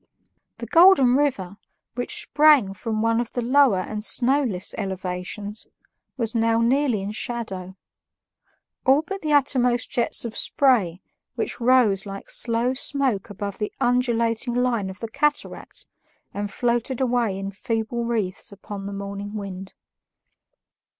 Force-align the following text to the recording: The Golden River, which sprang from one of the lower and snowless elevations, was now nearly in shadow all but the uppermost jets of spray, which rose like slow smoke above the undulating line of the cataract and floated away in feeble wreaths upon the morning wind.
The 0.57 0.65
Golden 0.65 1.15
River, 1.15 1.57
which 1.93 2.23
sprang 2.23 2.73
from 2.73 3.03
one 3.03 3.21
of 3.21 3.33
the 3.33 3.43
lower 3.43 3.81
and 3.81 4.03
snowless 4.03 4.73
elevations, 4.75 5.67
was 6.17 6.33
now 6.33 6.59
nearly 6.59 7.03
in 7.03 7.11
shadow 7.11 7.75
all 8.83 9.03
but 9.03 9.21
the 9.21 9.31
uppermost 9.31 9.91
jets 9.91 10.25
of 10.25 10.35
spray, 10.35 11.01
which 11.35 11.61
rose 11.61 12.07
like 12.07 12.31
slow 12.31 12.73
smoke 12.73 13.29
above 13.29 13.59
the 13.59 13.71
undulating 13.79 14.55
line 14.55 14.89
of 14.89 15.01
the 15.01 15.07
cataract 15.07 15.85
and 16.33 16.49
floated 16.51 16.99
away 16.99 17.37
in 17.37 17.51
feeble 17.51 18.03
wreaths 18.03 18.51
upon 18.51 18.87
the 18.87 18.93
morning 18.93 19.35
wind. 19.35 19.75